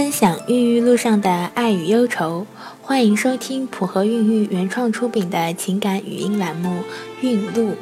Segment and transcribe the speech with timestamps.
[0.00, 2.46] 分享孕育路上的爱与忧愁，
[2.80, 6.70] 欢迎收听普和孕育原创出品的情感语音栏目
[7.20, 7.72] 《孕路》。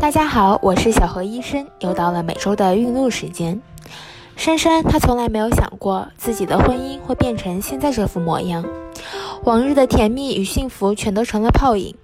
[0.00, 3.60] 大家好，我是小何医生，又到了每周的孕路时间。
[4.36, 8.64] 珊珊她从来没有想过自己的婚姻会变成现在这副模样，
[9.44, 11.94] 往日的甜蜜与幸福全都成了泡影。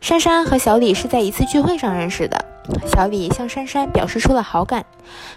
[0.00, 2.53] 珊珊和小李是在一次聚会上认识的。
[2.86, 4.84] 小李向珊珊表示出了好感。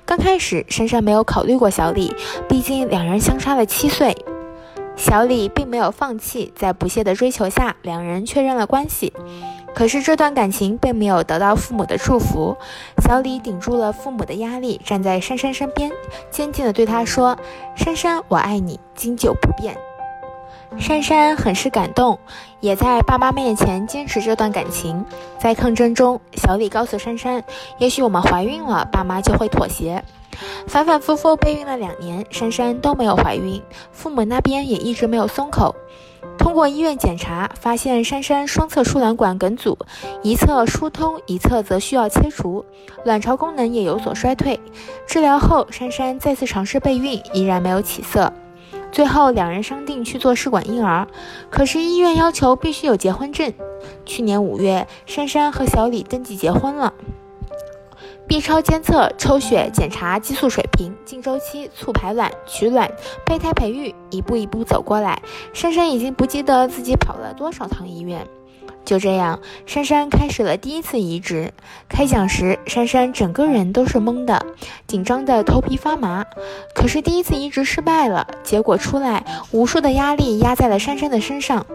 [0.05, 2.15] 刚开始，珊珊没有考虑过小李，
[2.47, 4.15] 毕竟两人相差了七岁。
[4.95, 9.13] 小李并没有放弃，在不懈的追求下，两人确认了关系。
[9.75, 12.57] 可是这段感情并没有得到父母的祝福。
[13.03, 15.91] 小李顶住了父母的压力，站在珊珊身边，
[16.31, 17.37] 坚定地对她说
[17.77, 19.77] ：“珊珊，我爱你，经久不变。”
[20.79, 22.19] 珊珊很是感动，
[22.59, 25.05] 也在爸妈面前坚持这段感情。
[25.39, 27.43] 在抗争中，小李告诉珊珊
[27.79, 30.03] ：“也许我们怀孕了，爸妈就会妥协。”
[30.67, 35.75] 反反复复备孕了两年，珊珊都没有怀孕，父母那边也一直没有松口。
[36.37, 39.77] 通过医院检查，发现珊珊双侧输卵管梗阻，
[40.21, 42.63] 一侧疏通，一侧则需要切除，
[43.03, 44.59] 卵巢功能也有所衰退。
[45.07, 48.31] 治疗后，珊珊再次尝试备孕，依然没有起色。
[48.91, 51.07] 最后，两人商定去做试管婴儿，
[51.49, 53.53] 可是医院要求必须有结婚证。
[54.05, 56.93] 去年五月，珊珊和小李登记结婚了。
[58.27, 62.91] B 超监测、抽血检查激素水平、经周期、促排卵、取卵、
[63.25, 65.21] 胚胎培育，一步一步走过来，
[65.53, 68.27] 珊珊已经不记得自己跑了多少趟医院。
[68.85, 71.53] 就这样，珊珊开始了第一次移植。
[71.89, 74.45] 开讲时，珊珊整个人都是懵的，
[74.87, 76.25] 紧张的头皮发麻。
[76.73, 81.65] 可是第一次移植失败了，结果出来，无数的压力压在了珊珊的身上，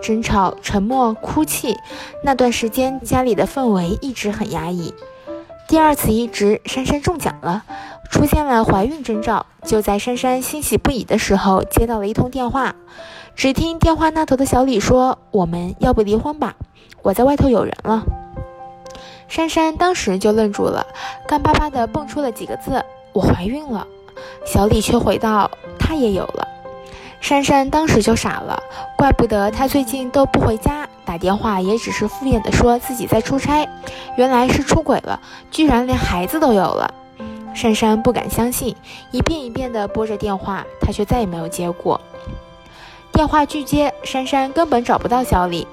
[0.00, 1.76] 争吵、沉默、哭泣。
[2.24, 4.92] 那段时间，家里的氛围一直很压抑。
[5.68, 7.64] 第二次移植，珊珊中奖了，
[8.10, 9.46] 出现了怀孕征兆。
[9.64, 12.74] 就在珊珊欣喜不已的时候，接到了一通电话。
[13.34, 16.54] 只听电话那头的小李说：“我们要不离婚吧？
[17.02, 18.04] 我在外头有人了。”
[19.28, 20.86] 珊珊当时就愣住了，
[21.26, 23.86] 干巴巴的蹦出了几个字：“我怀孕了。”
[24.46, 26.48] 小李却回道：“他也有了。”
[27.20, 28.62] 珊珊当时就傻了，
[28.96, 33.68] 怪不得他最近都不回家，打电话也只是敷衍的说自己在出差，
[34.16, 36.94] 原来是出轨了，居然连孩子都有了。
[37.56, 38.76] 珊珊不敢相信，
[39.10, 41.98] 一遍一遍的拨着电话，她却再也没有接过。
[43.10, 45.66] 电话拒接，珊珊根本找不到小李。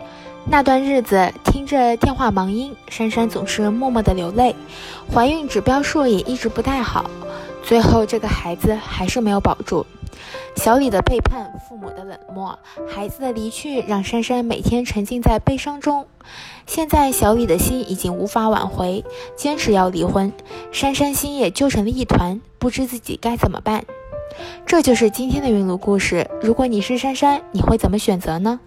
[0.45, 4.55] 那段日子，听着电话忙音，珊珊总是默默的流泪。
[5.13, 7.03] 怀孕指标数也一直不太好，
[7.61, 9.85] 最后这个孩子还是没有保住。
[10.55, 12.57] 小李的背叛，父母的冷漠，
[12.87, 16.05] 孩子的离去，让珊珊每天沉浸在悲伤中。
[16.65, 19.03] 现在小李的心已经无法挽回，
[19.35, 20.31] 坚持要离婚，
[20.71, 23.83] 珊珊心也揪成了一团，不知自己该怎么办。
[24.65, 26.29] 这就是今天的孕路故事。
[26.41, 28.59] 如果你是珊珊，你会怎么选择呢？